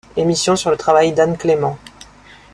[0.17, 1.77] Emissions sur le travail d'Anne Clément.